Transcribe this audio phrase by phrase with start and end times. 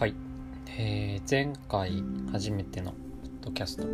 [0.00, 0.14] はい、
[0.78, 2.02] えー前回
[2.32, 3.00] 初めてのポッ
[3.42, 3.84] ドキャスト。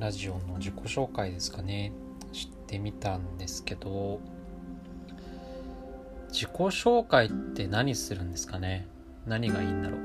[0.00, 1.92] ラジオの自己紹介ですかね。
[2.32, 4.18] してみたんですけど
[6.26, 8.88] 自己紹介って何するんですかね。
[9.28, 9.96] 何がいいんだろ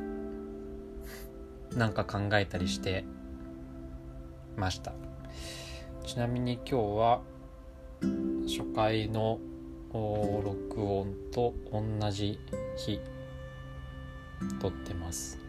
[1.72, 1.76] う。
[1.76, 3.04] なんか考えたりして
[4.56, 4.94] ました。
[6.06, 7.22] ちなみに今日は
[8.46, 9.40] 初回の
[9.92, 12.38] 録音と同じ
[12.78, 13.00] 日
[14.60, 15.40] 撮ってます。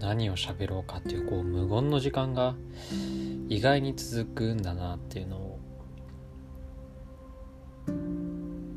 [0.00, 2.54] 何を喋ろうかっていうこう無言の時間が
[3.48, 5.58] 意外に続くんだなっていうのを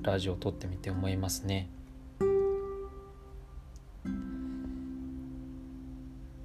[0.02, 1.70] ラジオを撮ってみて思いますね。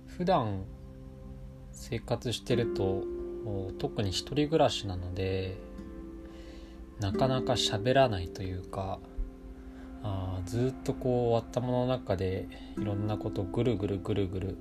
[0.07, 0.65] 普段
[1.73, 3.03] 生活してると
[3.79, 5.57] 特に一人暮らしなので
[7.01, 8.99] なかなか喋らないというか
[10.03, 14.59] あーずっとこう頭の中でいろんなことをぐるぐるぐるぐる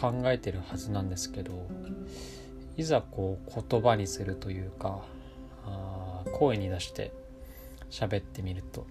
[0.00, 1.68] 考えてるはずなんですけど
[2.76, 5.02] いざこう言葉にするというか
[5.64, 7.12] あ声に出して
[7.90, 8.86] 喋ってみると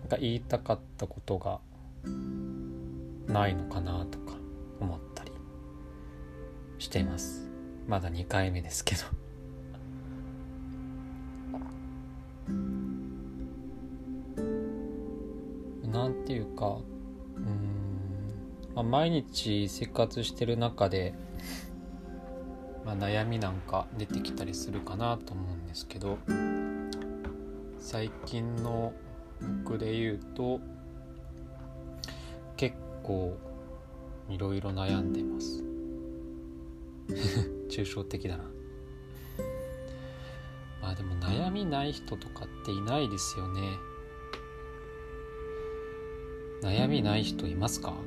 [0.00, 1.60] なんか言いたかったことが
[3.28, 4.34] ないのかなとか
[4.80, 5.32] 思ったり
[6.78, 7.48] しています。
[7.88, 9.02] まだ2回目ですけど。
[15.96, 16.76] なんていうか
[17.36, 21.14] うん、まあ、毎日生活してる中で、
[22.84, 26.18] まあ、悩みなんか出てきたりするかなと思うんですけど
[27.78, 28.92] 最近の
[29.64, 30.60] 僕で言うと
[32.58, 33.38] 結構
[34.28, 35.62] いろいろ悩んでます。
[37.70, 38.44] 抽象的だな。
[40.82, 43.60] まあでも悩みない人とかっていないですよね。
[46.66, 47.94] 悩みない人いますか？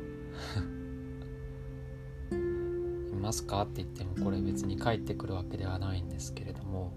[2.31, 2.35] い
[3.15, 6.91] ますかって言ってもこれ別に返ってくるわけではないんですけれども。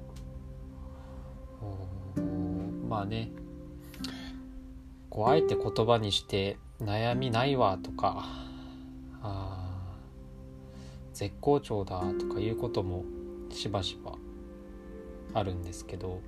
[2.88, 3.30] まあね。
[5.08, 8.24] こうあえて言葉にして悩みないわとか
[9.22, 9.98] あ
[11.12, 13.04] 絶好調だとかいうことも
[13.50, 14.14] しばしば
[15.34, 16.20] あるんですけど。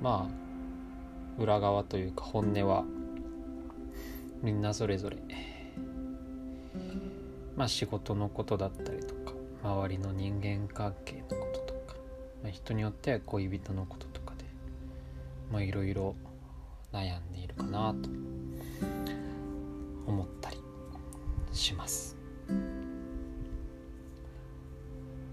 [0.00, 0.45] まあ
[1.38, 2.84] 裏側というか本音は
[4.42, 5.16] みんなそれぞれ
[7.56, 9.32] まあ仕事のことだったりとか
[9.62, 11.96] 周りの人間関係のこととか、
[12.42, 14.44] まあ、人によっては恋人のこととかで
[15.52, 16.14] まあいろいろ
[16.92, 18.08] 悩んでいるかなと
[20.06, 20.58] 思ったり
[21.52, 22.16] します。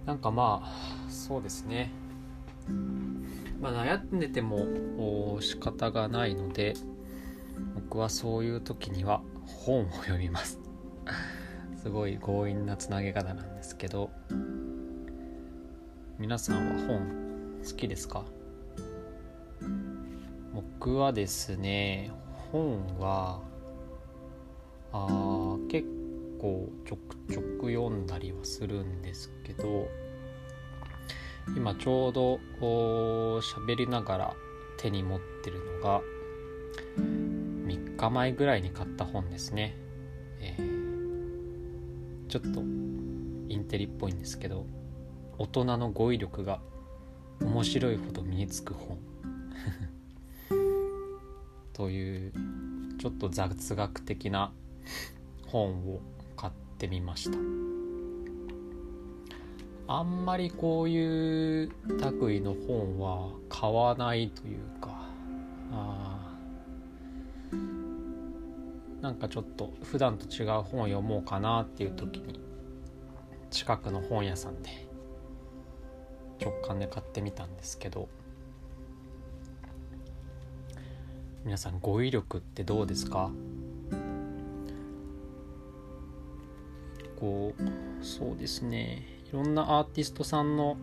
[0.05, 1.91] なんかまあそうですね。
[3.63, 6.73] まあ悩んでても仕方がないので
[7.75, 10.59] 僕はそういう時には本を読みます。
[11.81, 14.09] すごい強引なつなげ方なんですけど
[16.19, 16.99] 皆さんは本
[17.65, 18.25] 好きですか？
[20.53, 22.11] 僕はですね
[22.51, 23.41] 本は
[24.91, 25.87] あ結
[26.39, 29.87] 構ちょくちょく読んだりはするんですけど
[31.55, 34.33] 今ちょうどこう喋りながら
[34.77, 36.01] 手に持ってるのが
[36.97, 39.75] 3日前ぐらいに買った本ですね、
[40.39, 40.83] えー
[42.33, 42.63] ちょっとイ
[43.57, 44.65] ンテリっぽいんですけど
[45.37, 46.61] 大人の語彙力が
[47.39, 48.97] 面白いほど身につく本。
[51.73, 52.33] という
[52.97, 54.51] ちょっと雑学的な
[55.45, 56.01] 本を
[56.35, 57.37] 買ってみました。
[59.95, 61.71] あんまりこういう
[62.19, 64.89] 類の本は買わないというか
[65.71, 66.33] あ
[69.01, 72.39] なんかちょっと普段と違う本を読もうかなっていう時に
[73.51, 74.71] 近くの本屋さんで
[76.41, 78.09] 直感で買ってみたんですけど
[81.45, 83.29] 皆さん語彙力ってどうですか？
[87.19, 89.12] こうそうですね。
[89.33, 90.77] いろんなアーティストさんの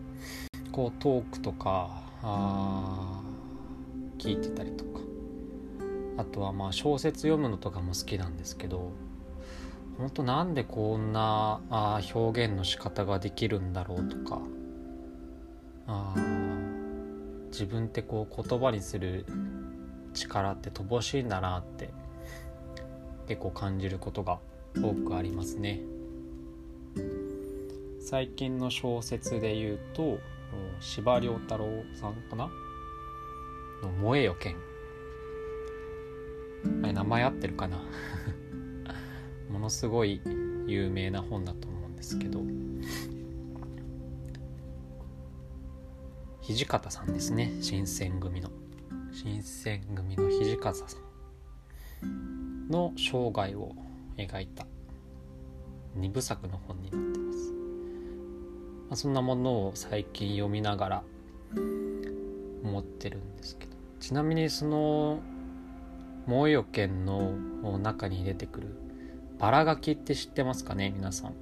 [0.73, 3.21] こうトークとかあ
[4.17, 4.91] 聞いてたりとか。
[6.17, 8.91] あとはまあ小説読むのとかも好きなんですけど
[9.97, 14.41] 本当なんでこんなあ表現の仕方ができるんだろうとか
[15.87, 16.13] あ
[17.51, 19.25] 自分ってこう言葉にする
[20.13, 21.89] 力って乏しいんだなって
[23.27, 24.39] 結構感じることが
[24.75, 25.79] 多くありますね。
[28.03, 30.17] 最近の小説で言うと
[30.79, 32.49] 司馬遼太郎さんかな？
[33.83, 34.55] の「燃えよ剣」
[36.83, 37.79] あれ名前合ってるかな？
[39.49, 40.19] ものすごい
[40.65, 42.41] 有名な本だと思うんですけど。
[46.41, 47.51] 土方さんですね。
[47.61, 48.49] 新選組の。
[49.13, 50.85] 新選組の土方さ
[52.05, 52.67] ん。
[52.67, 53.75] の生涯を
[54.17, 54.65] 描いた
[55.97, 57.53] 2部作の本になってます、
[58.91, 61.03] まあ、そんなものを最近読みながら
[62.61, 63.71] 思ってるんですけど。
[64.01, 65.21] ちなみにその
[66.27, 67.31] 「猛予剣」の
[67.79, 68.67] 中に出てくる
[69.39, 70.91] バラガキって知ってますかね？
[70.93, 71.35] 皆さん。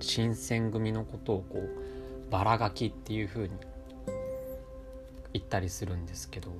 [0.00, 3.54] 新選組のことをこうバラガキっていう風に
[5.32, 6.50] 言ったりするんですけど。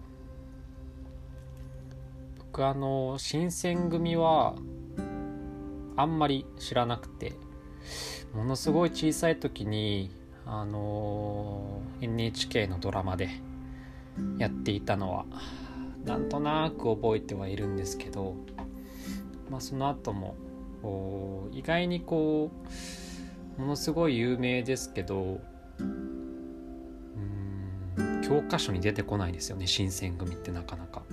[2.39, 4.55] 僕あの新選組は
[5.97, 7.33] あんまり知らなくて
[8.33, 10.20] ものすごい小さい時に
[10.53, 13.29] あの NHK のドラマで
[14.37, 15.25] やっていたのは
[16.05, 18.35] なんとなく覚えてはいるんですけど、
[19.49, 20.35] まあ、その後も
[21.53, 22.51] 意外にこ
[23.57, 25.41] うものすごい有名ですけど
[25.79, 26.11] うん
[28.25, 31.05] 教科書に出てこないですよね新選組ってなかなか。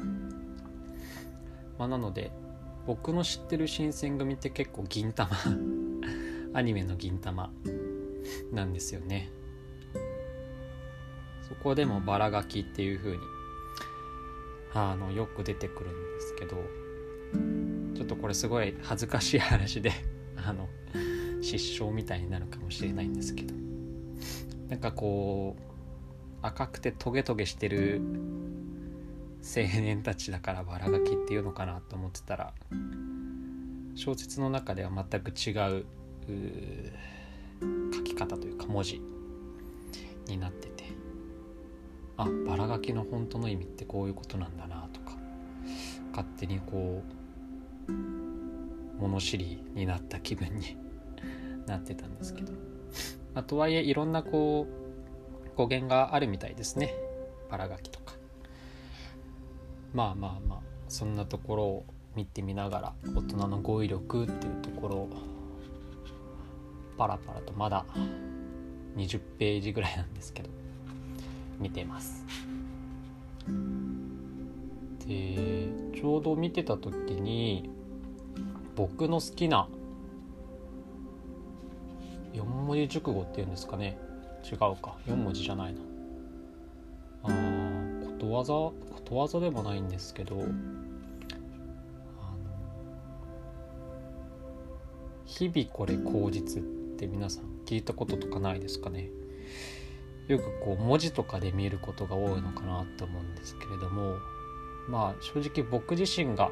[1.78, 2.32] まあ、なので
[2.88, 5.30] 僕の知ってる新選組って結構銀玉
[6.54, 7.52] アニメの銀玉
[8.52, 9.30] なんですよね。
[11.48, 13.20] そこでもバラガキっていう風に
[14.74, 16.58] あのよく出てくるんですけど
[17.96, 19.92] ちょっとこれすごい恥ずかしい話で
[20.36, 20.68] あの
[21.42, 23.56] 失笑みたいになるかもしれないんですけど。
[24.70, 25.62] なんかこう
[26.42, 28.02] 赤くてトゲトゲしてる
[29.44, 32.54] 青年たちだからバラガキっていうのかなと思ってたら
[33.96, 35.86] 小説の中では全く違う
[37.94, 39.02] 書き方というか文字
[40.28, 40.86] になってて
[42.18, 45.18] あバラガキの本当の意味ってこういうことなんだなとか
[46.12, 47.04] 勝手にこ
[47.88, 47.92] う
[49.00, 50.78] 物知りになった気分に
[51.68, 52.54] なってたんですけど、
[53.34, 56.94] まあ、とはいえいろんなこう語源があるみたいですね。
[57.50, 58.16] バラガキとか。
[59.94, 65.10] まあまあまあそんなところを見てみながら大人の語彙力っていうところを
[66.98, 67.86] パラパラとまだ
[68.96, 70.50] 20ページぐらいなんですけど
[71.60, 72.26] 見てます。
[75.08, 77.70] でちょうど見てた時に
[78.76, 79.68] 僕の好きな
[82.34, 83.98] 4文字熟語っていうんですかね。
[84.44, 84.98] 違うか。
[85.08, 85.80] 4文字じゃないな。
[87.24, 87.28] あ
[88.06, 90.44] ことわざことわざでもないんですけど
[95.26, 96.87] 日々これ口実。
[96.98, 99.12] って皆さん聞いたこととかないですかね？
[100.28, 104.16] よくこう文字とかで見ることが多いのかなと思うんですけれども
[104.90, 106.50] まあ正直僕自身が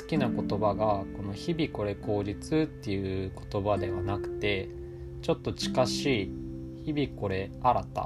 [0.00, 4.70] 好きな言葉がこの「日々これ口実」っていう言葉ではなくて
[5.20, 6.32] ちょっと近しい
[6.90, 8.00] 「日々これ新た」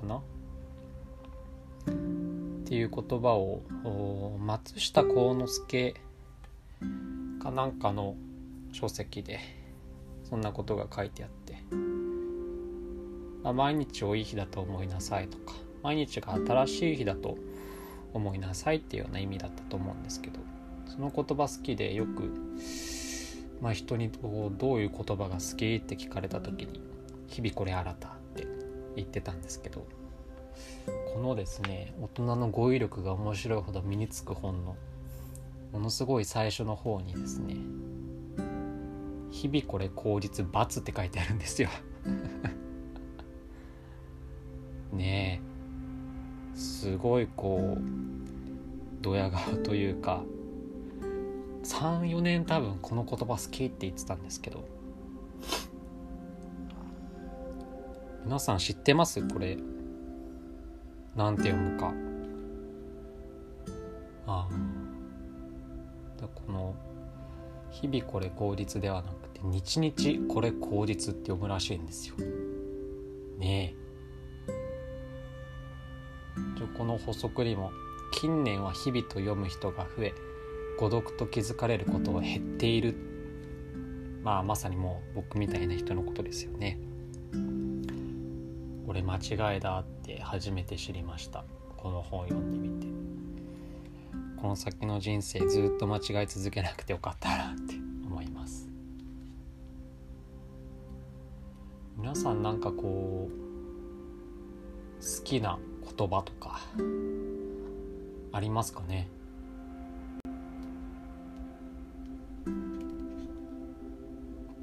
[0.00, 0.16] かな？
[0.16, 0.22] っ
[2.64, 3.60] ていう言葉を
[4.40, 5.94] 松下幸之助
[7.42, 8.16] かなんかの
[8.72, 9.38] 書籍で
[10.34, 11.56] そんなことが書いてあって、
[13.44, 17.38] まあ、毎日をいい日だと思いなさいとか毎日が新しい日だと
[18.12, 20.40] 思いなさいっていうような意味だったと思うんですけど
[20.88, 22.34] その言葉好きでよく、
[23.60, 26.80] まあ、人にこうどういう言葉が好きって聞かれた時に
[27.30, 28.48] 「日々これ新た」って
[28.96, 29.86] 言ってたんですけど
[31.14, 34.74] このですね大人の語彙力が面白いほど身につく本の
[35.70, 37.54] ものすごい最初の方にですね
[39.44, 41.68] 「日々これ口実罰」って書いてあるんですよ。
[44.92, 45.42] ね
[46.54, 46.56] え。
[46.56, 47.80] すごいこう
[49.02, 50.22] ドヤ顔というか
[51.64, 54.64] 34年多分この言葉好きって言ってたんですけど。
[58.24, 59.20] 皆さん知ってます？
[59.28, 59.58] これ。
[61.14, 61.92] なんて読むか。
[64.26, 64.54] ああ。
[66.34, 66.74] この
[67.70, 72.16] 「日々これ口実」ではなく「日々これ口実」って読むらしいんですよ。
[73.38, 73.84] ねえ。
[76.76, 77.70] この補足にも
[78.12, 80.14] 近年は日々と読む人が増え
[80.78, 82.96] 孤独と気づかれることは減っている。
[84.22, 86.80] まあまさにもう僕みたいな人のことですよね。
[88.86, 91.44] 俺間違いだって初めて知りました。
[91.76, 92.86] この本読んでみて。
[94.40, 97.83] この先の人生ずっと間違い続けなくてよかったなって。
[102.14, 105.58] 皆さんなんかこう好きな
[105.98, 106.60] 言葉とか
[108.30, 109.08] ありますかね？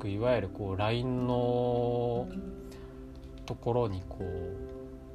[0.06, 2.30] いわゆるこう LINE の
[3.46, 4.20] ところにこ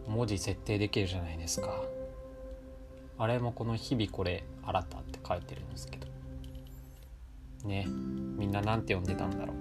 [0.07, 1.81] う文字設定できるじゃないですか。
[3.17, 6.07] あれもこの「日々これ新た」って書いてるんですけど。
[7.65, 7.87] ね
[8.37, 9.57] みんななんて読んでたんだろう。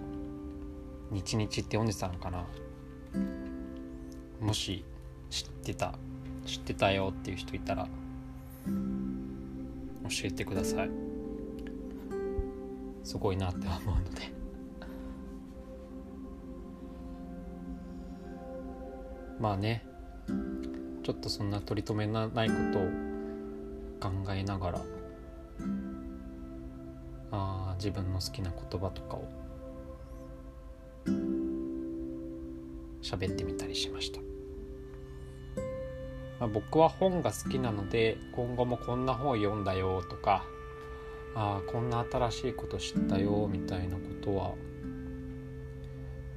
[1.13, 2.46] 日日って読んでたのかな？
[4.40, 4.86] もし
[5.30, 5.96] 知ってた
[6.46, 7.88] 知ってたよっていう人いたら
[8.66, 10.90] 教えてください。
[13.04, 14.34] すごいなって思うので。
[19.40, 19.86] まあね
[21.04, 22.84] ちょっとそんな取り留めのないことを
[24.00, 24.82] 考えながら
[27.32, 29.28] あ自分の好きな言葉とかを
[33.06, 34.20] 喋ってみたりしました、
[36.40, 40.44] まあ、僕は本が好きなので今後もこんな本読んだよとか
[41.36, 44.54] あこんな新しいこと知ったよみたいなことは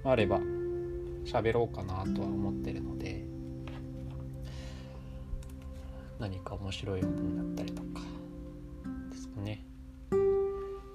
[0.04, 0.40] あれば
[1.24, 3.24] 喋ろうかなとは思ってるので
[6.18, 8.00] 何か面白い本だったりとか
[9.10, 9.64] ですかね。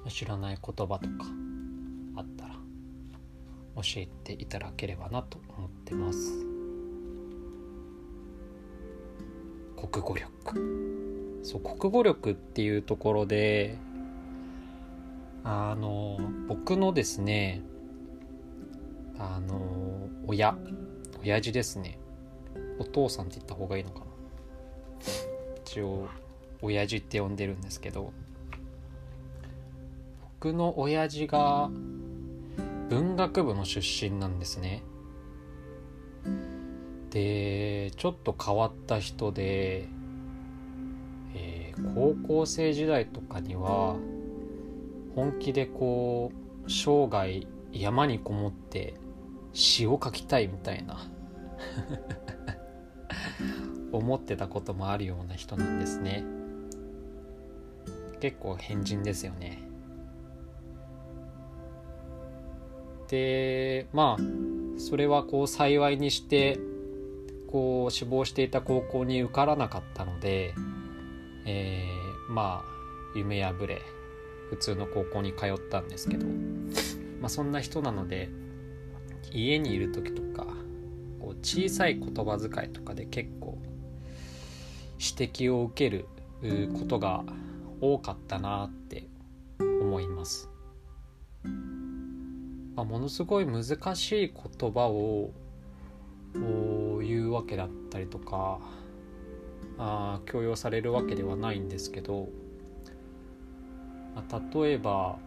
[0.10, 1.26] 知らない言葉とか
[2.18, 2.53] あったら
[3.76, 6.46] 教えていただければなと思ってます。
[9.76, 11.42] 国語力。
[11.44, 13.78] そう国語力っていうところで
[15.44, 17.62] あの僕のですね
[19.20, 20.56] あの親
[21.22, 22.00] 親父ですね。
[22.80, 24.06] お父さんって言った方がいいのかな。
[25.66, 26.08] 一応
[26.62, 28.14] 親父って呼んでるんですけど
[30.40, 31.70] 僕の親父が
[32.94, 34.84] 文学部の出身なんですね。
[37.10, 39.88] でちょっと変わった人で、
[41.34, 43.96] えー、高校生時代とかには
[45.16, 46.32] 本気でこ
[46.68, 48.94] う生涯山にこもって
[49.54, 51.00] 詩を書きたいみたいな
[53.92, 56.24] 思ってたこともあるような人なんですね。
[58.20, 59.63] 結構変人ですよね。
[63.14, 66.58] でまあそれはこう幸いにして
[67.48, 70.56] こう志望していた高校に受からなかったので、
[71.46, 73.84] えー、まあ夢破れ
[74.50, 76.26] 普通の高校に通ったんですけど、
[77.22, 78.30] まあ、そんな人なので
[79.32, 80.48] 家にいる時とか
[81.20, 83.60] こう小さい言葉遣いとかで結構
[84.98, 86.08] 指摘を受ける
[86.74, 87.24] ことが
[87.80, 89.08] 多かったなって
[89.60, 90.50] 思います。
[92.76, 93.64] まあ、ものすごい難
[93.96, 95.32] しい言葉を
[97.02, 98.60] 言うわけだったりとか
[99.78, 102.30] あ強要されるわけではないんですけど、
[104.16, 105.18] まあ、例えば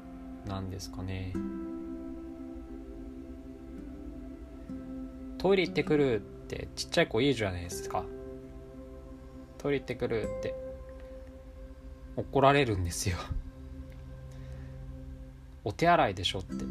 [0.47, 1.33] 何ですかね。
[5.38, 8.05] トイレ行ってくるってちっちゃい子いいじゃないですか。
[9.59, 10.55] トイレ行ってくるって
[12.17, 13.17] 怒られるんですよ。
[15.65, 16.65] お手洗いでしょって。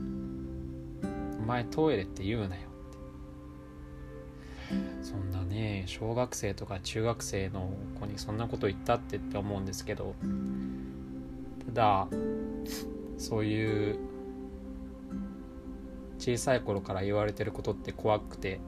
[1.45, 2.75] 前トイレって言うなよって。
[5.01, 10.15] そんなね小学生とか中学生の子にそんなこと言ったってって思うんですけど
[11.67, 12.07] ただ
[13.17, 13.99] そういう
[16.17, 18.59] 小さい頃から言われてることって怖くて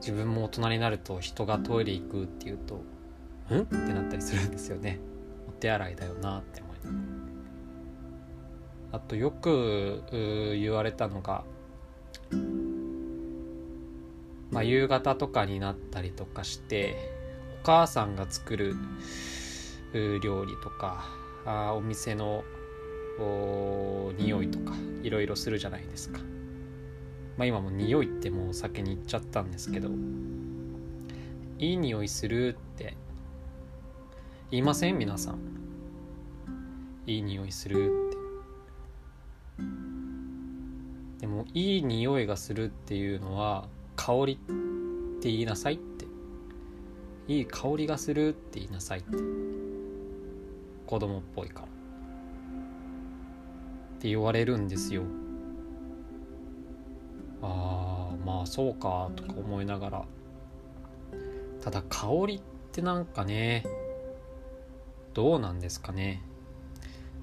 [0.00, 2.82] 自分も大人になると人がトイレ行くって言うと
[3.54, 4.98] 「ん?」ってなったりするんですよね。
[5.48, 7.33] お手洗いだよなって思いながら。
[8.94, 11.44] あとよく言われたのが
[14.52, 16.94] まあ夕方とかになったりとかして
[17.64, 18.76] お母さんが作る
[20.22, 21.06] 料理とか
[21.44, 22.44] あお店の
[24.16, 26.20] 匂いとかいろいろするじゃないですか。
[27.36, 29.88] まあ今も匂いってもう先に言っちゃったんですけど
[31.58, 32.96] いい匂いするって
[34.52, 34.98] 言いません？
[34.98, 35.40] 皆さん。
[37.06, 38.03] いい匂いするって。
[39.58, 44.36] でもいい匂いがするっていうのは香りっ
[45.22, 46.06] て言いなさいって。
[47.26, 49.16] いい香りがするって言いなさいって。
[50.86, 51.66] 子供っぽいから。
[51.66, 51.68] っ
[54.00, 55.02] て言われるんですよ。
[57.40, 60.04] ああまあそうかとか思いながら。
[61.62, 62.40] ただ香りっ
[62.72, 63.64] てなんかね
[65.14, 66.22] どうなんですかね。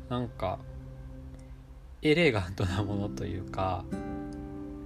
[0.09, 0.57] なんか
[2.01, 3.93] エレガントなものというかう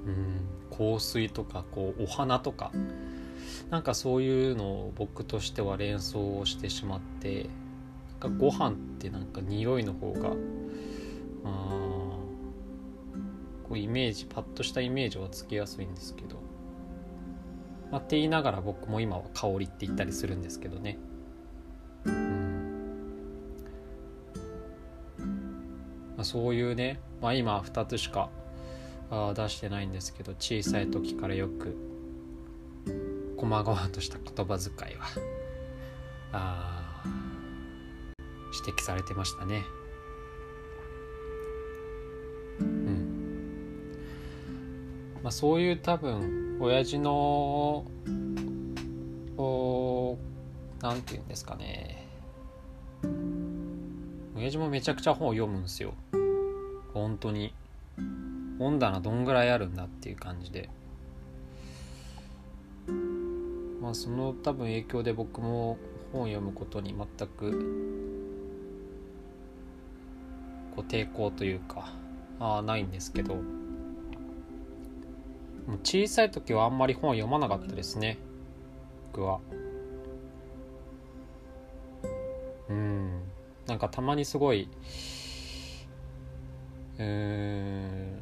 [0.10, 2.72] ん香水とかこうお花とか
[3.70, 7.50] なんかそういうのを僕としては連想をしてしまって
[8.22, 10.36] なんかご飯ってなんか匂いの方が
[13.68, 16.38] こうイメージパッとしたイメージはつきやすいんですけど、
[17.92, 20.98] まあ、って言いながら僕も今は香りって言ったりするんですけどね。
[26.36, 28.30] そういうね、まあ、今2つしか
[29.10, 31.78] あ出してないんですけど小さい時からよく
[33.38, 35.08] 細々とした言葉遣いは
[36.34, 37.04] あ
[38.54, 39.64] 指摘されてましたね。
[42.60, 43.48] うん。
[45.24, 47.86] まあ、そういう多分親父の
[49.38, 50.18] お
[50.82, 52.10] なんて言うんですかね。
[54.36, 55.94] 親父もめちゃくちゃ本を読むんですよ。
[56.96, 57.54] 本当に
[58.58, 60.70] 本棚どんぐらいあるんだっていう感じで。
[63.82, 65.78] まあその多分影響で僕も
[66.14, 67.52] 本を読むことに全く
[70.76, 71.94] こう抵抗というか
[72.40, 73.36] あないんですけど。
[75.84, 78.18] 小さい時はあんまり本を読まなかったですね。
[79.12, 79.40] 僕は。
[82.70, 83.22] うん。
[83.68, 84.70] なんかたまにすごい
[87.00, 88.20] うん。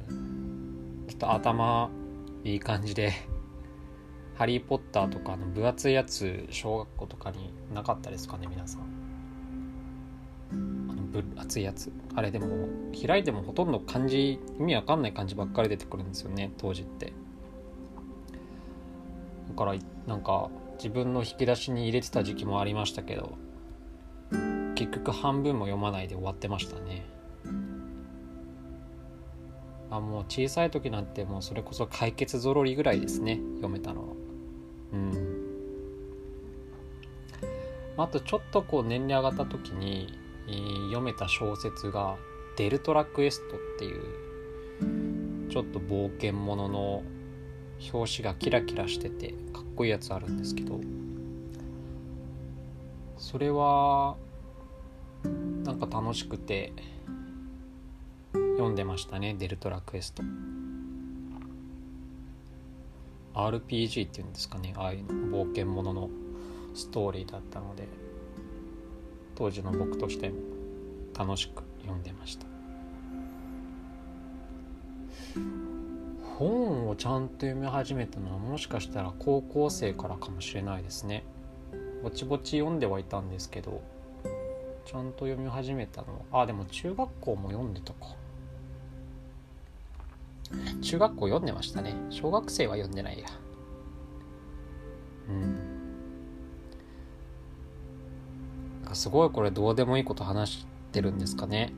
[1.08, 1.89] ちょっと頭
[2.44, 3.12] いい感じで
[4.36, 8.82] 「ハリー・ポッター」とかの分厚いやつ小学校とかになかったですかね皆さん。
[10.89, 11.92] あの分厚いやつ。
[12.15, 12.68] あれでも
[13.06, 17.13] 開いてもほとんど漢字意味わかんない漢字ばっかり出てくるんですよね当時って。
[19.50, 19.75] だから
[20.08, 23.38] なんか自分の引き出しに入れてた時期もありましたけど
[24.75, 27.12] 結局半分も読まないで終わってましたね。
[29.96, 34.08] あもう小さい時なんてもうそれこそ解決ぞろりぐらいですね読めたのは。
[34.94, 35.40] うん。
[37.98, 40.18] あとちょっとこう年齢上がった時に
[40.88, 42.18] 読めた小説が
[42.58, 43.94] 「デルトラクエスト」ってい
[45.48, 47.03] うちょっと冒険ものの
[47.94, 50.79] 表紙がキラキラしててかっこいいやつあるんですけど。
[53.18, 54.18] それは
[55.64, 56.74] なんか楽しくて
[58.53, 60.24] 読んでましたねデルトラクエスト。
[63.33, 66.09] RPG っていうんですかねああいう冒険ものの
[66.75, 67.87] ストーリーだったので
[69.33, 70.35] 当時の僕としても
[71.18, 72.46] 楽しく読んでました。
[76.37, 81.24] 本をちゃんと読み始めたのはもしかしたら高校生からかもしれないですね。
[82.03, 83.81] ぼちぼち読んではいたんですけど
[84.85, 88.23] ちゃんと読み始めたのはあでも中学校も読んでたか。
[90.81, 91.96] 中学校読んでましたね。
[92.09, 93.25] 小学生は読んでないや。
[95.29, 95.42] うん。
[98.81, 101.74] なんかすごいこれどうでもいいこと話してるんですかね。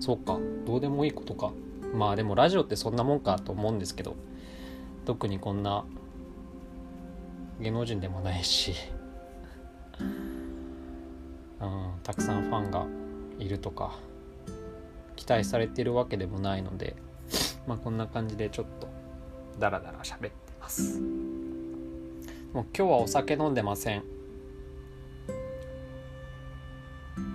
[0.00, 0.38] そっか。
[0.66, 1.52] どうでもいいことか。
[1.94, 4.16] まあでもラジオってそんなもんかと思うんですけど。
[5.04, 5.84] 特にこんな
[7.60, 8.74] 芸能人でもないし。
[11.58, 12.86] うん、たくさんファンが
[13.38, 13.98] いるとか。
[15.14, 16.96] 期待されてるわけでもないので。
[17.66, 18.88] まあこんな感じでちょっと
[19.58, 21.00] ダラダラ喋ってます。
[21.00, 24.02] もう今日はお酒飲んでません。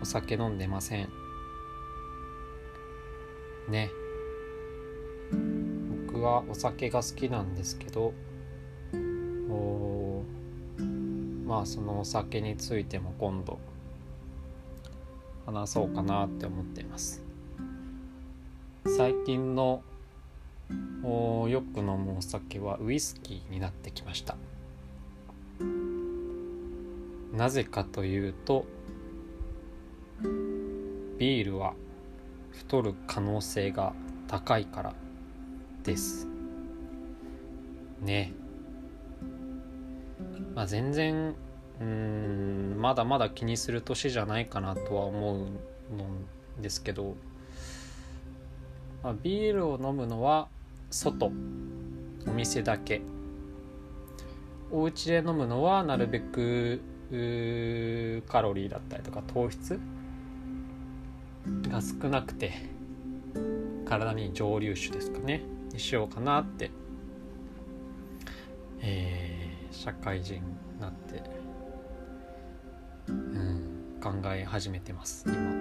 [0.01, 1.09] お酒飲んでません。
[3.69, 3.91] ね。
[6.07, 8.13] 僕はお酒が好きなんですけど
[9.49, 10.23] お
[11.45, 13.59] まあそのお酒についても今度
[15.45, 17.21] 話そうかなって思っています。
[18.97, 19.83] 最近の
[21.49, 24.37] よく飲むお酒はウイスキーになってきました。
[27.33, 28.65] なぜかというと
[31.17, 31.73] ビールは
[32.51, 33.93] 太る可能性が
[34.27, 34.93] 高いから
[35.83, 36.27] です。
[38.01, 38.33] ね。
[40.55, 41.35] まあ全然
[41.79, 47.15] うんまだまだ気にする年じゃないかなとは思うんですけど、
[49.03, 50.47] まあ、ビールを飲むのは
[50.91, 51.31] 外
[52.27, 53.01] お店だけ。
[54.69, 56.81] お家で飲むのはなるべく
[58.27, 59.79] カロリーだったりとか糖質
[61.63, 62.53] が少なくて
[63.85, 66.71] 体に蒸留酒ですかねにしようかなって、
[68.79, 70.41] えー、社会人に
[70.79, 71.21] なって
[73.09, 75.51] うん考え始めてます今。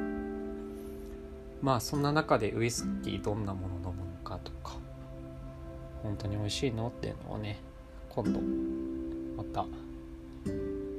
[1.63, 4.79] まあそんな中でウイスキーどんなもの飲むのかとか。
[6.03, 6.89] 本当に美味しいの？
[6.89, 7.61] っていうのをね
[8.09, 8.41] 今度
[9.37, 9.67] また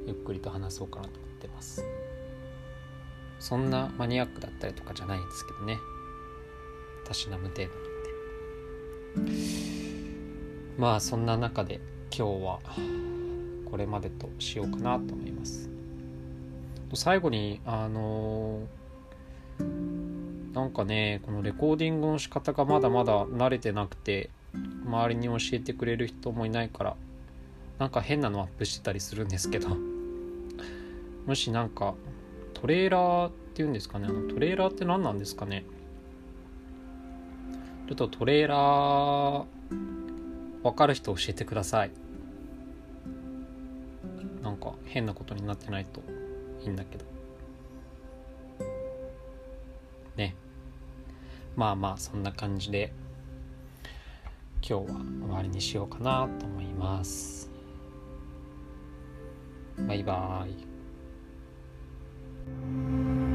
[0.06, 1.84] ゆっくりと話そうかなと思ってます。
[3.38, 5.78] そんなマニアックだったりとかじゃないんですけどね。
[7.04, 7.68] たしなむ程度
[9.16, 9.32] なんで。
[10.78, 11.80] まあそんな中で
[12.16, 12.60] 今日は
[13.70, 15.68] これまでとしようかなと思います。
[16.94, 26.96] 最後にあのー、なんかねこのレコーディングの仕方がまだまだ慣れてなくて周りに教えてくれる人もいないから
[27.78, 29.76] なんか変なのアップしてたりするんですけど
[31.26, 31.94] もしなんか
[32.54, 35.64] トレーラーっていうんですかねあのトレーラーって何なんですかね。
[37.88, 39.44] ちょっとトレーラー
[40.62, 41.90] 分かる人教えてください。
[44.42, 46.02] なんか変なことになってないと
[46.62, 47.04] いいんだけど。
[50.16, 50.34] ね。
[51.54, 52.92] まあまあそんな感じで。
[54.64, 54.86] 今日は
[55.26, 57.50] 終わりにしようかなと思います。
[59.88, 63.31] バイバーイ。